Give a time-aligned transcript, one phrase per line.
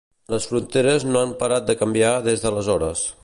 [0.35, 3.05] Les fronteres no han parat de canviar des d'aleshores.